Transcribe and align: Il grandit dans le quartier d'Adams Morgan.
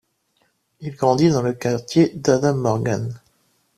Il 0.79 0.95
grandit 0.95 1.29
dans 1.29 1.43
le 1.43 1.53
quartier 1.53 2.09
d'Adams 2.15 2.57
Morgan. 2.59 3.21